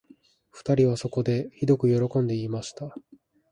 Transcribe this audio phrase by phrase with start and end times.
[0.49, 2.95] 二人はそこで、ひどくよろこんで言いました